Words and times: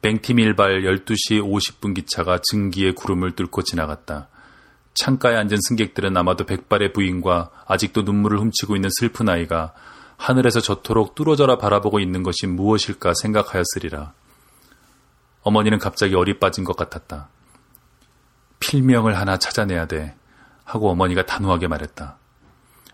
뱅티밀발 0.00 0.82
12시 0.82 1.42
50분 1.42 1.94
기차가 1.94 2.38
증기의 2.42 2.94
구름을 2.94 3.32
뚫고 3.32 3.62
지나갔다. 3.62 4.28
창가에 4.94 5.36
앉은 5.36 5.58
승객들은 5.68 6.16
아마도 6.16 6.44
백발의 6.44 6.92
부인과 6.92 7.50
아직도 7.66 8.02
눈물을 8.02 8.38
훔치고 8.38 8.76
있는 8.76 8.90
슬픈 8.98 9.28
아이가 9.28 9.74
하늘에서 10.16 10.60
저토록 10.60 11.14
뚫어져라 11.14 11.58
바라보고 11.58 12.00
있는 12.00 12.22
것이 12.22 12.46
무엇일까 12.46 13.14
생각하였으리라. 13.14 14.12
어머니는 15.42 15.78
갑자기 15.78 16.14
어리 16.14 16.38
빠진 16.38 16.64
것 16.64 16.76
같았다. 16.76 17.28
필명을 18.60 19.16
하나 19.16 19.36
찾아내야 19.36 19.86
돼. 19.86 20.14
하고 20.64 20.90
어머니가 20.90 21.24
단호하게 21.26 21.68
말했다. 21.68 22.18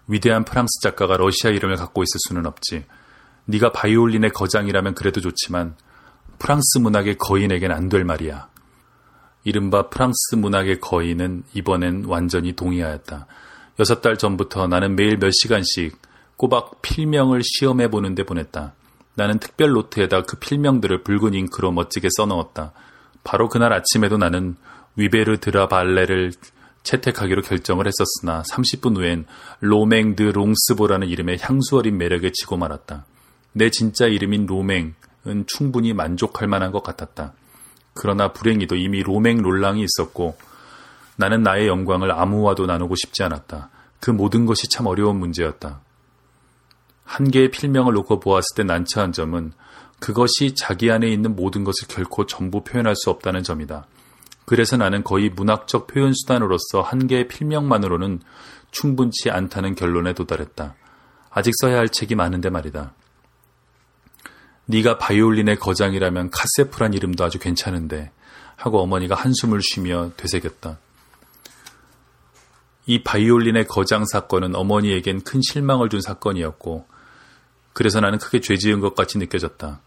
위대한 0.07 0.45
프랑스 0.45 0.80
작가가 0.82 1.16
러시아 1.16 1.50
이름을 1.50 1.77
갖고 1.77 2.02
있을 2.02 2.18
수는 2.29 2.46
없지. 2.46 2.84
네가 3.46 3.73
바이올린의 3.73 4.30
거장이라면 4.30 4.95
그래도 4.95 5.21
좋지만 5.21 5.75
프랑스 6.39 6.79
문학의 6.79 7.16
거인에겐 7.19 7.71
안 7.71 7.88
될 7.88 8.05
말이야. 8.05 8.48
이른바 9.45 9.88
프랑스 9.88 10.37
문학의 10.37 10.80
거인은 10.80 11.45
이번엔 11.52 12.05
완전히 12.07 12.55
동의하였다. 12.55 13.27
여섯 13.79 14.01
달 14.01 14.16
전부터 14.16 14.66
나는 14.69 14.97
매일 14.97 15.19
몇 15.19 15.30
시간씩 15.33 15.97
꼬박 16.37 16.83
필명을 16.83 17.43
시험해 17.45 17.88
보는데 17.88 18.24
보냈다. 18.24 18.73
나는 19.16 19.38
특별 19.38 19.70
노트에다 19.70 20.23
그 20.23 20.38
필명들을 20.38 21.05
붉은 21.05 21.34
잉크로 21.34 21.73
멋지게 21.73 22.09
써넣었다. 22.16 22.73
바로 23.23 23.48
그날 23.48 23.73
아침에도 23.73 24.16
나는 24.16 24.57
위베르 24.96 25.38
드라 25.38 25.69
발레를 25.69 26.32
채택하기로 26.82 27.43
결정을 27.43 27.87
했었으나 27.87 28.43
30분 28.43 28.96
후엔 28.96 29.27
로맹 29.60 30.16
드 30.16 30.23
롱스보라는 30.23 31.09
이름의 31.09 31.38
향수 31.41 31.79
어린 31.79 31.96
매력에 31.98 32.30
지고 32.32 32.57
말았다. 32.57 33.07
내 33.52 33.71
진짜 33.71 34.07
이름인 34.07 34.46
로맹은 34.46 34.95
충분히 35.46 35.92
만족할 35.92 36.48
만한 36.48 36.73
것 36.73 36.83
같았다. 36.83 37.32
그러나 37.95 38.32
불행히도 38.32 38.77
이미 38.77 39.02
로맹 39.02 39.42
롤랑이 39.42 39.85
있었고 39.85 40.37
나는 41.16 41.43
나의 41.43 41.68
영광을 41.68 42.10
아무와도 42.10 42.66
나누고 42.66 42.96
싶지 42.96 43.23
않았다. 43.23 43.71
그 44.01 44.10
모든 44.10 44.46
것이 44.46 44.68
참 44.68 44.87
어려운 44.87 45.18
문제였다. 45.18 45.80
한 47.04 47.30
개의 47.30 47.51
필명을 47.51 47.93
놓고 47.95 48.21
보았을 48.21 48.57
때 48.57 48.65
난처한 48.65 49.12
점은 49.12 49.52
그것이 50.01 50.54
자기 50.54 50.90
안에 50.90 51.09
있는 51.09 51.37
모든 51.37 51.65
것을 51.65 51.88
결코 51.88 52.27
전부 52.27 52.65
표현할 52.65 52.95
수 52.96 53.10
없다는 53.10 53.43
점이다. 53.43 53.87
그래서 54.45 54.77
나는 54.77 55.04
거의 55.04 55.30
문학적 55.30 55.87
표현 55.87 56.12
수단으로서 56.12 56.82
한 56.82 57.06
개의 57.06 57.29
필명만으로는 57.29 58.21
충분치 58.71 59.30
않다는 59.30 59.74
결론에 59.74 60.12
도달했다. 60.12 60.74
아직 61.30 61.52
써야 61.60 61.79
할 61.79 61.88
책이 61.88 62.15
많은데 62.15 62.51
말이다. 62.51 62.93
네가 64.66 64.98
바이올린의 64.98 65.59
거장이라면 65.59 66.31
카세프란 66.31 66.94
이름도 66.94 67.25
아주 67.25 67.38
괜찮은데 67.38 68.10
하고 68.56 68.81
어머니가 68.81 69.15
한숨을 69.15 69.60
쉬며 69.62 70.12
되새겼다. 70.16 70.78
이 72.87 73.03
바이올린의 73.03 73.66
거장 73.66 74.04
사건은 74.04 74.54
어머니에겐 74.54 75.22
큰 75.22 75.41
실망을 75.43 75.88
준 75.88 76.00
사건이었고 76.00 76.87
그래서 77.72 78.00
나는 78.00 78.19
크게 78.19 78.41
죄 78.41 78.56
지은 78.56 78.81
것 78.81 78.94
같이 78.94 79.19
느껴졌다. 79.19 79.81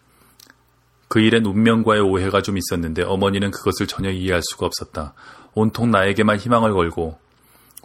그 1.08 1.20
일엔 1.20 1.46
운명과의 1.46 2.02
오해가 2.02 2.42
좀 2.42 2.58
있었는데 2.58 3.04
어머니는 3.04 3.52
그것을 3.52 3.88
전혀 3.88 4.10
이해할 4.10 4.42
수가 4.44 4.66
없었다. 4.66 5.14
온통 5.54 5.90
나에게만 5.90 6.38
희망을 6.38 6.74
걸고 6.74 7.18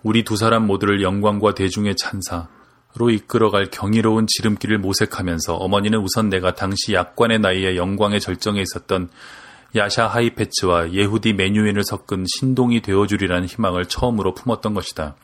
우리 0.03 0.25
두 0.25 0.37
사람 0.37 0.67
모두를 0.67 1.03
영광과 1.03 1.55
대중의 1.55 1.97
찬사, 1.97 2.49
로 2.95 3.11
이끌어갈 3.11 3.71
경이로운 3.71 4.27
지름길을 4.29 4.79
모색하면서 4.79 5.55
어머니는 5.55 6.01
우선 6.01 6.29
내가 6.29 6.55
당시 6.55 6.93
약관의 6.93 7.39
나이에 7.39 7.77
영광의 7.77 8.21
절정에 8.21 8.61
있었던 8.61 9.09
야샤 9.75 10.07
하이페츠와 10.09 10.93
예후디 10.93 11.33
메뉴인을 11.33 11.85
섞은 11.85 12.27
신동이 12.27 12.83
되어주리라는 12.83 13.49
희망을 13.49 13.87
처음으로 13.87 14.35
품었던 14.35 14.75
것이다. 14.75 15.17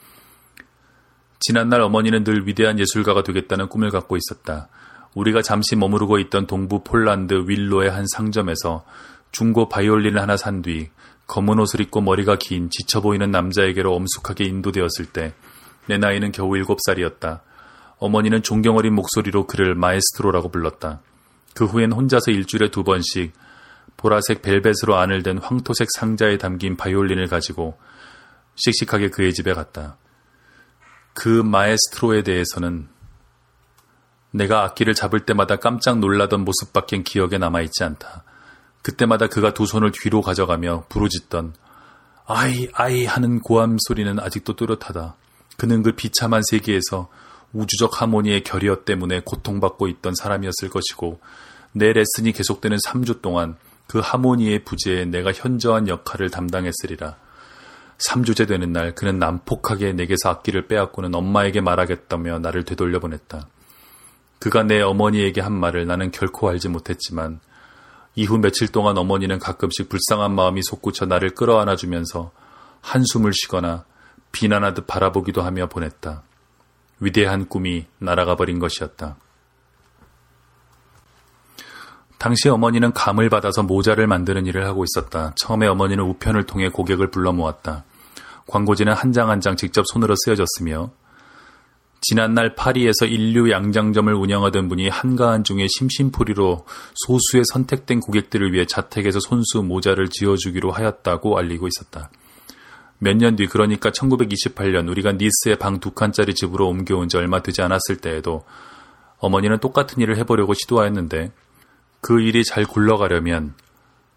지난날 1.41 1.83
어머니는 1.83 2.25
늘 2.25 2.49
위대한 2.49 2.79
예술가가 2.79 3.23
되겠다는 3.23 3.69
꿈을 3.69 3.91
갖고 3.91 4.17
있었다. 4.17 4.69
우리가 5.15 5.43
잠시 5.43 5.77
머무르고 5.77 6.19
있던 6.21 6.47
동부 6.47 6.85
폴란드 6.85 7.45
윌로의 7.47 7.91
한 7.91 8.07
상점에서 8.07 8.85
중고 9.31 9.69
바이올린을 9.69 10.21
하나 10.21 10.37
산 10.37 10.63
뒤 10.63 10.89
검은 11.27 11.59
옷을 11.59 11.83
입고 11.83 12.01
머리가 12.01 12.37
긴 12.37 12.71
지쳐 12.71 13.03
보이는 13.03 13.31
남자에게로 13.31 13.95
엄숙하게 13.95 14.45
인도되었을 14.45 15.07
때 15.13 15.35
내 15.89 15.97
나이는 15.97 16.33
겨우 16.33 16.55
일곱 16.57 16.79
살이었다. 16.87 17.43
어머니는 17.99 18.43
존경 18.43 18.77
어린 18.77 18.95
목소리로 18.95 19.47
그를 19.47 19.75
마에스트로라고 19.75 20.51
불렀다. 20.51 21.01
그 21.55 21.65
후엔 21.65 21.93
혼자서 21.93 22.31
일주일에 22.31 22.71
두 22.71 22.85
번씩 22.85 23.33
보라색 23.97 24.43
벨벳으로 24.43 24.97
안을 24.97 25.23
댄 25.23 25.39
황토색 25.39 25.89
상자에 25.97 26.39
담긴 26.39 26.77
바이올린을 26.77 27.27
가지고 27.27 27.79
씩씩하게 28.55 29.11
그의 29.11 29.35
집에 29.35 29.53
갔다. 29.53 29.97
그 31.15 31.29
마에스트로에 31.29 32.23
대해서는 32.23 32.89
내가 34.31 34.63
악기를 34.63 34.95
잡을 34.95 35.21
때마다 35.21 35.57
깜짝 35.57 35.99
놀라던 35.99 36.45
모습밖엔 36.45 37.03
기억에 37.03 37.39
남아있지 37.39 37.83
않다. 37.83 38.23
그때마다 38.83 39.27
그가 39.27 39.53
두 39.53 39.67
손을 39.67 39.91
뒤로 39.91 40.23
가져가며 40.23 40.85
부르짖던 40.89 41.55
아이, 42.27 42.69
아이 42.75 43.05
하는 43.05 43.41
고함 43.41 43.79
소리는 43.81 44.21
아직도 44.21 44.55
뚜렷하다. 44.55 45.17
그는 45.57 45.83
그 45.83 45.93
비참한 45.93 46.43
세계에서 46.49 47.09
우주적 47.53 48.01
하모니의 48.03 48.43
결여 48.45 48.85
때문에 48.85 49.23
고통받고 49.25 49.89
있던 49.89 50.15
사람이었을 50.15 50.69
것이고 50.71 51.21
내 51.73 51.93
레슨이 51.93 52.33
계속되는 52.33 52.79
3주 52.87 53.23
동안 53.23 53.57
그 53.87 54.01
하모니의 54.01 54.65
부재에 54.65 55.07
내가 55.07 55.33
현저한 55.33 55.89
역할을 55.89 56.31
담당했으리라. 56.31 57.17
3주째 57.99 58.47
되는 58.47 58.73
날 58.73 58.95
그는 58.95 59.19
난폭하게 59.19 59.95
내게서 59.95 60.29
악기를 60.29 60.69
빼앗고는 60.69 61.15
엄마에게 61.15 61.61
말하겠다며 61.61 62.39
나를 62.39 62.65
되돌려 62.65 63.01
보냈다. 63.01 63.49
그가 64.39 64.63
내 64.63 64.81
어머니에게 64.81 65.41
한 65.41 65.53
말을 65.53 65.87
나는 65.87 66.11
결코 66.13 66.49
알지 66.49 66.69
못했지만 66.69 67.41
이후 68.15 68.39
며칠 68.39 68.69
동안 68.69 68.97
어머니는 68.99 69.39
가끔씩 69.39 69.89
불쌍한 69.89 70.35
마음이 70.35 70.63
솟구쳐 70.63 71.07
나를 71.07 71.31
끌어안아 71.31 71.77
주면서 71.77 72.31
한숨을 72.81 73.33
쉬거나 73.33 73.85
비난하듯 74.33 74.87
바라보기도 74.87 75.43
하며 75.43 75.69
보냈다. 75.69 76.23
위대한 77.01 77.49
꿈이 77.49 77.87
날아가 77.99 78.37
버린 78.37 78.59
것이었다. 78.59 79.17
당시 82.19 82.49
어머니는 82.49 82.93
감을 82.93 83.29
받아서 83.31 83.63
모자를 83.63 84.09
만드는 84.09 84.47
일을 84.47 84.67
하고 84.67 84.85
있었다. 84.85 85.33
처음에 85.37 85.69
어머니는 85.69 86.03
우편을 86.05 86.47
통해 86.47 86.69
고객을 86.69 87.11
불러 87.11 87.33
모았다. 87.33 87.85
광고지는 88.49 88.93
한장 88.93 89.31
한 89.31 89.41
장 89.41 89.57
직접 89.57 89.85
손으로 89.87 90.15
쓰여졌으며 90.25 90.91
지난날 92.01 92.55
파리에서 92.55 93.07
인류 93.07 93.51
양장점을 93.51 94.13
운영하던 94.13 94.69
분이 94.69 94.89
한가한 94.89 95.45
중에 95.45 95.67
심심풀이로 95.69 96.65
소수의 96.95 97.45
선택된 97.53 98.01
고객들을 98.01 98.53
위해 98.53 98.67
자택에서 98.67 99.21
손수 99.21 99.63
모자를 99.63 100.09
지어주기로 100.09 100.71
하였다고 100.71 101.39
알리고 101.39 101.69
있었다. 101.69 102.11
몇 102.99 103.17
년 103.17 103.37
뒤 103.37 103.47
그러니까 103.47 103.91
1928년 103.91 104.89
우리가 104.89 105.13
니스에 105.13 105.57
방두 105.57 105.93
칸짜리 105.93 106.35
집으로 106.35 106.69
옮겨온 106.69 107.09
지 107.09 107.17
얼마 107.17 107.43
되지 107.43 107.63
않았을 107.63 107.97
때에도 108.01 108.45
어머니는 109.19 109.59
똑같은 109.59 110.01
일을 110.03 110.17
해보려고 110.19 110.55
시도하였는데 110.55 111.33
그 112.01 112.21
일이 112.21 112.45
잘 112.45 112.65
굴러가려면 112.65 113.55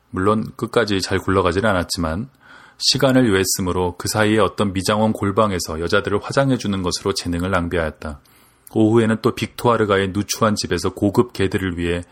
물론 0.10 0.52
끝까지 0.56 1.02
잘 1.02 1.20
굴러가지는 1.20 1.70
않았지만 1.70 2.30
시간을 2.78 3.30
요했으므로 3.30 3.96
그 3.98 4.08
사이에 4.08 4.40
어떤 4.40 4.74
미장원 4.74 5.14
골방에서 5.14 5.80
여자들을 5.80 6.20
화장해주는 6.22 6.82
것으로 6.82 7.14
재능을 7.14 7.52
낭비하였다. 7.52 8.20
오후에는 8.74 9.18
또 9.22 9.36
빅토아르가의 9.36 10.10
누추한 10.10 10.56
집에서 10.56 10.92
고급 10.94 11.34
개들을 11.34 11.78
위해 11.78 12.04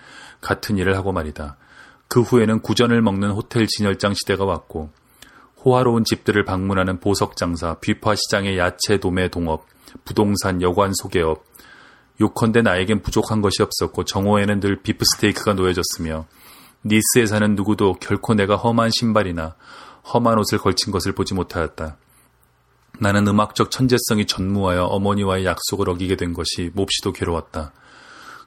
같은 0.41 0.77
일을 0.77 0.95
하고 0.95 1.11
말이다. 1.11 1.57
그 2.07 2.21
후에는 2.21 2.61
구전을 2.61 3.01
먹는 3.01 3.31
호텔 3.31 3.65
진열장 3.67 4.13
시대가 4.13 4.45
왔고 4.45 4.91
호화로운 5.63 6.05
집들을 6.05 6.45
방문하는 6.45 6.99
보석 6.99 7.35
장사, 7.35 7.75
뷔파 7.75 8.15
시장의 8.15 8.57
야채 8.57 8.97
도매 8.97 9.27
동업, 9.29 9.65
부동산 10.05 10.61
여관 10.61 10.91
소개업, 10.93 11.43
요컨대 12.21 12.61
나에겐 12.61 13.01
부족한 13.01 13.41
것이 13.41 13.61
없었고 13.61 14.03
정오에는 14.03 14.59
늘 14.59 14.81
비프스테이크가 14.81 15.53
놓여졌으며 15.53 16.25
니스에 16.85 17.25
사는 17.25 17.55
누구도 17.55 17.93
결코 17.95 18.33
내가 18.33 18.55
험한 18.55 18.89
신발이나 18.91 19.55
험한 20.13 20.37
옷을 20.39 20.57
걸친 20.57 20.91
것을 20.91 21.13
보지 21.13 21.33
못하였다. 21.33 21.97
나는 22.99 23.27
음악적 23.27 23.71
천재성이 23.71 24.25
전무하여 24.27 24.85
어머니와의 24.85 25.45
약속을 25.45 25.89
어기게 25.89 26.15
된 26.15 26.33
것이 26.33 26.71
몹시도 26.73 27.13
괴로웠다. 27.13 27.71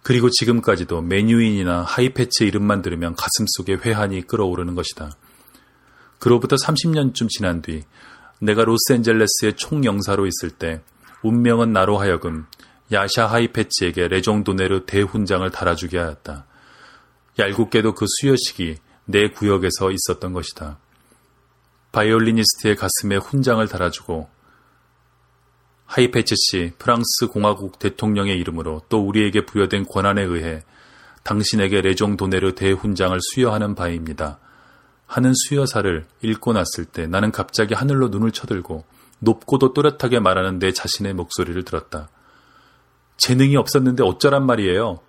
그리고 0.02 0.28
지금까지도 0.30 1.00
메뉴인이나 1.00 1.82
하이패치 1.82 2.44
이름만 2.44 2.82
들으면 2.82 3.14
가슴속에 3.14 3.74
회한이 3.84 4.22
끓어오르는 4.26 4.74
것이다. 4.74 5.12
그로부터 6.22 6.54
30년쯤 6.54 7.28
지난 7.28 7.62
뒤 7.62 7.82
내가 8.40 8.62
로스앤젤레스의 8.62 9.54
총영사로 9.56 10.28
있을 10.28 10.50
때 10.50 10.80
운명은 11.24 11.72
나로 11.72 11.98
하여금 11.98 12.46
야샤 12.92 13.26
하이패치에게 13.26 14.06
레종도네르 14.06 14.86
대훈장을 14.86 15.50
달아주게 15.50 15.98
하였다. 15.98 16.46
얄궂게도 17.40 17.94
그 17.94 18.06
수여식이 18.06 18.76
내 19.06 19.30
구역에서 19.30 19.90
있었던 19.90 20.32
것이다. 20.32 20.78
바이올리니스트의 21.90 22.76
가슴에 22.76 23.16
훈장을 23.16 23.66
달아주고 23.66 24.28
하이페치 25.86 26.36
씨, 26.36 26.72
프랑스 26.78 27.26
공화국 27.32 27.80
대통령의 27.80 28.38
이름으로 28.38 28.82
또 28.88 29.00
우리에게 29.00 29.44
부여된 29.44 29.86
권한에 29.86 30.22
의해 30.22 30.62
당신에게 31.24 31.80
레종 31.80 32.16
도네르 32.16 32.54
대훈장을 32.54 33.18
수여하는 33.20 33.74
바입니다. 33.74 34.38
하는 35.12 35.34
수여사를 35.34 36.06
읽고 36.22 36.54
났을 36.54 36.86
때 36.86 37.06
나는 37.06 37.32
갑자기 37.32 37.74
하늘로 37.74 38.08
눈을 38.08 38.32
쳐들고 38.32 38.84
높고도 39.18 39.74
또렷하게 39.74 40.20
말하는 40.20 40.58
내 40.58 40.72
자신의 40.72 41.12
목소리를 41.12 41.62
들었다. 41.64 42.08
재능이 43.18 43.56
없었는데 43.56 44.02
어쩌란 44.04 44.46
말이에요? 44.46 45.00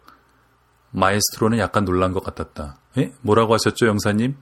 마에스트로는 0.91 1.57
약간 1.57 1.85
놀란 1.85 2.11
것 2.11 2.21
같았다. 2.21 2.79
에? 2.97 3.13
뭐라고 3.21 3.53
하셨죠, 3.53 3.87
영사님? 3.87 4.35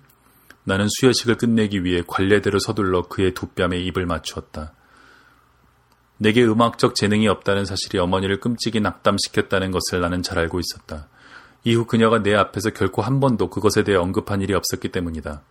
나는 0.63 0.88
수여식을 0.90 1.38
끝내기 1.38 1.84
위해 1.84 2.02
관례대로 2.08 2.58
서둘러 2.58 3.04
그의 3.04 3.36
두 3.36 3.46
뺨에 3.50 3.78
입을 3.81 4.08
맞추었다. 4.08 4.74
내게 6.18 6.44
음악적 6.44 6.96
재능이 6.96 7.28
없다는 7.28 7.66
사실이 7.66 8.00
어머니를 8.00 8.40
끔찍이 8.40 8.81
낙담시켰다는 8.81 9.69
것을 9.69 10.02
나는 10.02 10.24
잘 10.24 10.40
알고 10.40 10.60
있었다. 10.60 11.08
이후 11.63 11.86
그녀가 11.86 12.24
내 12.24 12.34
앞에서 12.34 12.72
결코 12.72 13.04
한 13.04 13.19
번도 13.19 13.52
그것에 13.52 13.84
대해 13.84 13.96
언급한 13.98 14.42
일이 14.42 14.56
없었기 14.56 14.90
때문이다. 14.90 15.44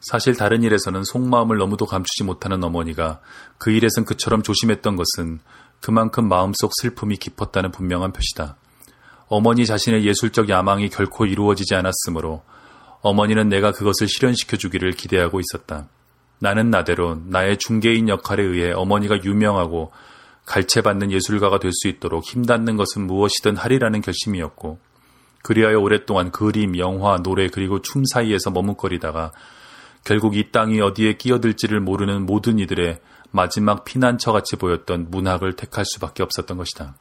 사실 0.00 0.36
다른 0.36 0.62
일에서는 0.62 1.04
속마음을 1.04 1.56
너무도 1.56 1.86
감추지 1.86 2.24
못하는 2.24 2.62
어머니가 2.62 3.20
그 3.58 3.70
일에선 3.70 4.04
그처럼 4.04 4.42
조심했던 4.42 4.96
것은 4.96 5.40
그만큼 5.80 6.28
마음속 6.28 6.72
슬픔이 6.80 7.16
깊었다는 7.16 7.70
분명한 7.70 8.12
표시다. 8.12 8.56
어머니 9.28 9.66
자신의 9.66 10.04
예술적 10.04 10.48
야망이 10.48 10.88
결코 10.88 11.26
이루어지지 11.26 11.74
않았으므로 11.74 12.42
어머니는 13.00 13.48
내가 13.48 13.72
그것을 13.72 14.08
실현시켜 14.08 14.56
주기를 14.56 14.92
기대하고 14.92 15.40
있었다. 15.40 15.88
나는 16.38 16.70
나대로 16.70 17.20
나의 17.26 17.56
중개인 17.56 18.08
역할에 18.08 18.42
의해 18.42 18.72
어머니가 18.72 19.22
유명하고 19.24 19.92
갈채받는 20.44 21.10
예술가가 21.10 21.58
될 21.58 21.72
수 21.72 21.88
있도록 21.88 22.24
힘닿는 22.24 22.76
것은 22.76 23.06
무엇이든 23.06 23.56
하리라는 23.56 24.00
결심이었고, 24.00 24.78
그리하여 25.42 25.78
오랫동안 25.78 26.30
그림, 26.30 26.78
영화, 26.78 27.18
노래 27.18 27.48
그리고 27.48 27.82
춤 27.82 28.04
사이에서 28.04 28.50
머뭇거리다가 28.50 29.32
결국 30.06 30.36
이 30.36 30.52
땅이 30.52 30.80
어디에 30.80 31.14
끼어들지를 31.14 31.80
모르는 31.80 32.26
모든 32.26 32.60
이들의 32.60 33.00
마지막 33.32 33.84
피난처 33.84 34.30
같이 34.30 34.54
보였던 34.54 35.10
문학을 35.10 35.54
택할 35.54 35.84
수밖에 35.84 36.22
없었던 36.22 36.56
것이다. 36.56 36.94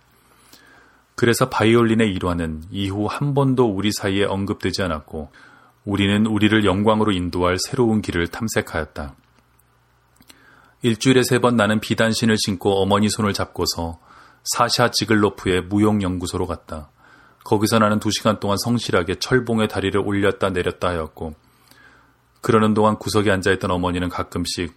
그래서 1.13 1.47
바이올린의 1.47 2.11
일화는 2.11 2.63
이후 2.71 3.05
한 3.05 3.35
번도 3.35 3.67
우리 3.67 3.91
사이에 3.91 4.25
언급되지 4.25 4.81
않았고, 4.81 5.29
우리는 5.85 6.25
우리를 6.25 6.65
영광으로 6.65 7.11
인도할 7.11 7.57
새로운 7.59 8.01
길을 8.01 8.29
탐색하였다. 8.29 9.13
일주일에 10.81 11.21
세 11.21 11.37
번 11.37 11.55
나는 11.55 11.79
비단신을 11.79 12.37
신고 12.43 12.81
어머니 12.81 13.07
손을 13.09 13.33
잡고서 13.33 13.99
사샤 14.45 14.89
지글로프의 14.89 15.65
무용연구소로 15.65 16.47
갔다. 16.47 16.89
거기서 17.43 17.77
나는 17.77 17.99
두 17.99 18.09
시간 18.09 18.39
동안 18.39 18.57
성실하게 18.57 19.19
철봉의 19.19 19.67
다리를 19.67 20.01
올렸다 20.01 20.49
내렸다 20.49 20.87
하였고, 20.87 21.35
그러는 22.45 22.75
동안 22.75 22.99
구석에 22.99 23.31
앉아있던 23.31 23.71
어머니는 23.71 24.09
가끔씩 24.09 24.71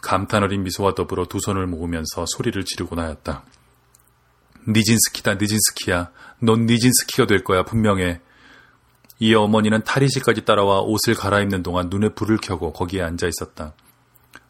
감탄 0.00 0.42
어린 0.42 0.64
미소와 0.64 0.96
더불어 0.96 1.26
두 1.26 1.38
손을 1.38 1.68
모으면서 1.68 2.24
소리를 2.26 2.64
지르곤 2.64 2.98
하였다. 2.98 3.44
니진스키다, 4.66 5.34
니진스키야. 5.34 6.10
넌 6.40 6.66
니진스키가 6.66 7.26
될 7.26 7.44
거야, 7.44 7.62
분명해. 7.62 8.20
이에 9.20 9.34
어머니는 9.36 9.84
탈의실까지 9.84 10.44
따라와 10.44 10.80
옷을 10.80 11.14
갈아입는 11.14 11.62
동안 11.62 11.90
눈에 11.90 12.08
불을 12.08 12.38
켜고 12.38 12.72
거기에 12.72 13.00
앉아 13.00 13.28
있었다. 13.28 13.74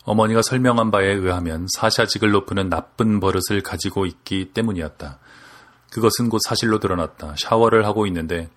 어머니가 0.04 0.40
설명한 0.40 0.90
바에 0.90 1.12
의하면 1.12 1.66
사샤 1.76 2.06
지글로프는 2.06 2.70
나쁜 2.70 3.20
버릇을 3.20 3.60
가지고 3.60 4.06
있기 4.06 4.52
때문이었다. 4.54 5.18
그것은 5.90 6.30
곧 6.30 6.38
사실로 6.42 6.78
드러났다. 6.78 7.34
샤워를 7.36 7.84
하고 7.84 8.06
있는데 8.06 8.48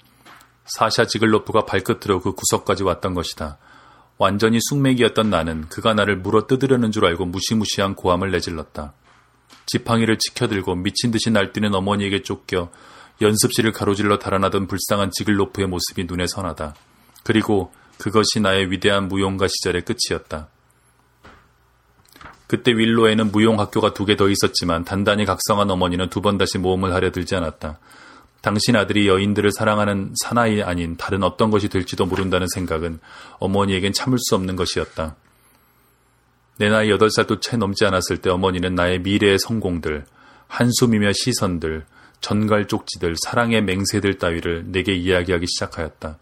사샤 0.67 1.05
지글로프가 1.05 1.65
발끝으로 1.65 2.21
그 2.21 2.33
구석까지 2.33 2.83
왔던 2.83 3.13
것이다. 3.13 3.57
완전히 4.17 4.59
숙맥이었던 4.61 5.29
나는 5.29 5.67
그가 5.69 5.93
나를 5.93 6.17
물어 6.17 6.47
뜯으려는 6.47 6.91
줄 6.91 7.05
알고 7.05 7.25
무시무시한 7.25 7.95
고함을 7.95 8.31
내질렀다. 8.31 8.93
지팡이를 9.67 10.17
치켜들고 10.17 10.75
미친 10.75 11.11
듯이 11.11 11.29
날뛰는 11.29 11.73
어머니에게 11.75 12.23
쫓겨 12.23 12.71
연습실을 13.21 13.71
가로질러 13.71 14.19
달아나던 14.19 14.67
불쌍한 14.67 15.11
지글로프의 15.11 15.67
모습이 15.67 16.05
눈에 16.05 16.25
선하다. 16.27 16.75
그리고 17.23 17.71
그것이 17.97 18.39
나의 18.41 18.71
위대한 18.71 19.07
무용가 19.07 19.47
시절의 19.47 19.83
끝이었다. 19.85 20.49
그때 22.47 22.71
윌로에는 22.71 23.31
무용 23.31 23.59
학교가 23.59 23.93
두 23.93 24.05
개 24.05 24.15
더 24.15 24.29
있었지만 24.29 24.85
단단히 24.85 25.25
각성한 25.25 25.69
어머니는 25.69 26.09
두 26.09 26.21
번 26.21 26.37
다시 26.37 26.57
모험을 26.57 26.93
하려 26.93 27.11
들지 27.11 27.35
않았다. 27.35 27.79
당신 28.47 28.77
아들이 28.77 29.09
여인들을 29.09 29.51
사랑하는 29.51 30.13
사나이 30.23 30.61
아닌 30.61 30.95
다른 30.95 31.21
어떤 31.23 31.51
것이 31.51 31.67
될지도 31.67 32.05
모른다는 32.05 32.47
생각은 32.47 33.01
어머니에겐 33.39 33.91
참을 33.91 34.17
수 34.21 34.35
없는 34.35 34.55
것이었다. 34.55 35.17
내 36.57 36.69
나이 36.69 36.87
8살도 36.87 37.41
채 37.41 37.57
넘지 37.57 37.83
않았을 37.83 38.19
때 38.19 38.29
어머니는 38.29 38.73
나의 38.73 38.99
미래의 38.99 39.37
성공들, 39.39 40.05
한숨이며 40.47 41.11
시선들, 41.11 41.85
전갈 42.21 42.69
쪽지들, 42.69 43.15
사랑의 43.25 43.63
맹세들 43.63 44.17
따위를 44.17 44.63
내게 44.67 44.93
이야기하기 44.93 45.45
시작하였다. 45.45 46.17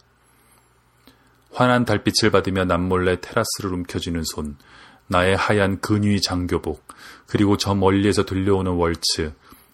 환한 1.54 1.86
달빛을 1.86 2.32
받으며 2.32 2.66
남몰래 2.66 3.22
테라스를 3.22 3.72
움켜쥐는 3.72 4.24
손, 4.34 4.58
나의 5.06 5.36
하얀 5.36 5.80
근위 5.80 6.20
장교복, 6.20 6.88
그리고 7.28 7.56
저 7.58 7.76
멀리에서 7.76 8.26
들려오는 8.26 8.72
월츠, 8.72 9.32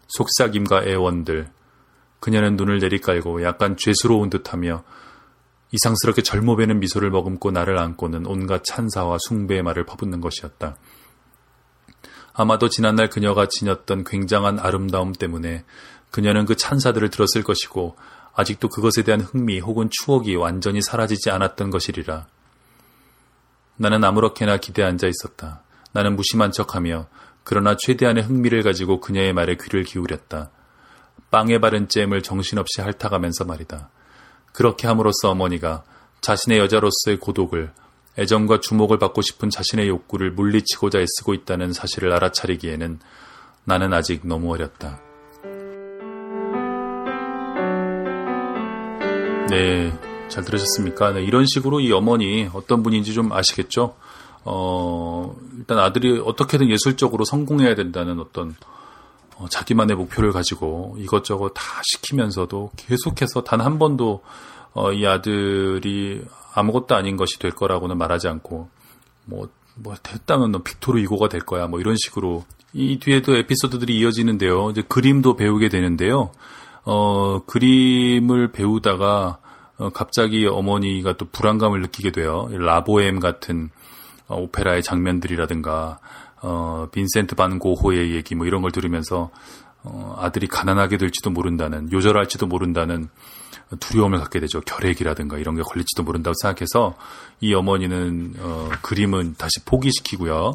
속삭임과 0.10 0.84
애원들. 0.84 1.48
그녀는 2.22 2.56
눈을 2.56 2.80
내리깔고 2.80 3.44
약간 3.44 3.76
죄스러운 3.76 4.30
듯하며 4.30 4.84
이상스럽게 5.72 6.22
젊어 6.22 6.56
배는 6.56 6.80
미소를 6.80 7.10
머금고 7.10 7.52
나를 7.52 7.80
안고는 7.80 8.28
온갖 8.28 8.64
찬사와 8.64 9.18
숭배의 9.28 9.64
말을 9.64 9.86
퍼붓는 9.86 10.22
것이었다. 10.22 10.78
아마도 12.34 12.70
지난날 12.70 13.10
그녀가 13.10 13.48
지녔던 13.50 14.04
굉장한 14.04 14.60
아름다움 14.60 15.14
때문에 15.14 15.66
그녀는 16.12 16.46
그 16.46 16.56
찬사들을 16.56 17.10
들었을 17.10 17.44
것이고 17.44 17.96
아직도 18.34 18.70
그것에 18.70 19.02
대한 19.04 19.22
흥미 19.22 19.60
혹은 19.60 19.90
추억이 19.90 20.36
완전히 20.36 20.82
사라지지 20.82 21.32
않았던 21.32 21.72
것이리라. 21.72 22.28
나는 23.78 24.04
아무렇게나 24.04 24.58
기대 24.58 24.84
앉아 24.84 25.08
있었다. 25.08 25.64
나는 25.92 26.16
무심한 26.16 26.52
척하며 26.52 27.08
그러나 27.44 27.76
최대한의 27.76 28.24
흥미를 28.24 28.62
가지고 28.62 29.00
그녀의 29.00 29.34
말에 29.34 29.58
귀를 29.60 29.84
기울였다. 29.84 30.52
빵에 31.32 31.60
바른 31.60 31.88
잼을 31.88 32.22
정신없이 32.22 32.82
핥아가면서 32.82 33.46
말이다. 33.46 33.90
그렇게 34.54 34.88
함으로써 34.88 35.32
어머니가 35.32 35.84
자신의 36.22 36.60
여자로서의 36.60 37.18
고독을 37.20 37.72
애정과 38.20 38.60
주목을 38.60 39.00
받고 39.00 39.22
싶은 39.22 39.50
자신의 39.50 39.88
욕구를 39.88 40.32
물리치고자 40.32 41.00
애쓰고 41.00 41.34
있다는 41.34 41.72
사실을 41.74 42.12
알아차리기에는 42.12 43.00
나는 43.64 43.94
아직 43.94 44.28
너무 44.28 44.54
어렸다. 44.54 45.00
네, 49.50 49.94
잘 50.28 50.44
들으셨습니까? 50.44 51.14
네, 51.14 51.24
이런 51.24 51.46
식으로 51.46 51.80
이 51.80 51.92
어머니 51.92 52.50
어떤 52.54 52.84
분인지 52.84 53.14
좀 53.14 53.32
아시겠죠? 53.32 53.96
어, 54.44 55.36
일단 55.58 55.80
아들이 55.80 56.20
어떻게든 56.20 56.70
예술적으로 56.70 57.26
성공해야 57.26 57.76
된다는 57.76 58.20
어떤 58.20 58.50
어, 58.50 58.81
자기만의 59.50 59.96
목표를 59.96 60.32
가지고 60.32 60.96
이것저것 61.00 61.50
다 61.54 61.64
시키면서도 61.84 62.72
계속해서 62.76 63.44
단 63.44 63.62
한 63.62 63.80
번도 63.80 64.24
어, 64.74 64.92
이 64.94 65.06
아들이 65.06 66.22
아무것도 66.54 66.96
아닌 66.96 67.18
것이 67.18 67.40
될 67.40 67.52
거라고는 67.52 67.98
말하지 67.98 68.28
않고 68.28 68.70
뭐, 69.26 69.50
뭐 69.76 69.96
됐다면 70.02 70.52
너 70.52 70.60
빅토르 70.60 71.00
이고가 71.00 71.30
될 71.30 71.42
거야 71.42 71.68
뭐 71.68 71.80
이런 71.80 71.96
식으로 71.98 72.46
이 72.74 73.00
뒤에도 73.00 73.36
에피소드들이 73.36 73.98
이어지는데요. 74.00 74.70
이제 74.72 74.82
그림도 74.88 75.36
배우게 75.36 75.70
되는데요. 75.70 76.32
어, 76.84 77.44
그림을 77.46 78.52
배우다가 78.52 79.40
어, 79.78 79.90
갑자기 79.90 80.46
어머니가 80.48 81.14
또 81.14 81.26
불안감을 81.32 81.82
느끼게 81.82 82.12
돼요. 82.12 82.48
라보엠 82.52 83.20
같은 83.20 83.70
어, 84.28 84.38
오페라의 84.38 84.84
장면들이라든가 84.84 86.00
어, 86.42 86.88
빈센트 86.92 87.36
반 87.36 87.60
고호의 87.60 88.16
얘기 88.16 88.36
뭐 88.36 88.46
이런 88.46 88.62
걸 88.62 88.72
들으면서 88.72 89.30
어, 89.84 90.16
아들이 90.20 90.48
가난하게 90.48 90.98
될지도 90.98 91.30
모른다는 91.30 91.92
요절할지도 91.92 92.48
모른다는 92.48 93.10
두려움을 93.80 94.20
갖게 94.20 94.40
되죠. 94.40 94.62
결핵이라든가 94.62 95.38
이런 95.38 95.56
게 95.56 95.62
걸릴지도 95.62 96.04
모른다고 96.04 96.34
생각해서 96.42 96.96
이 97.40 97.54
어머니는 97.54 98.36
어, 98.40 98.70
그림은 98.82 99.36
다시 99.38 99.64
포기시키고요. 99.66 100.54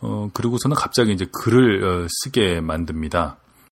어, 0.00 0.30
그리고서는 0.32 0.74
갑자기 0.74 1.12
이제 1.12 1.26
글을 1.30 1.84
어, 1.84 2.06
쓰게 2.08 2.60
만듭니다. 2.60 3.36